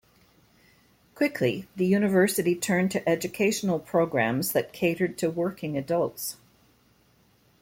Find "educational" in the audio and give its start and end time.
3.07-3.77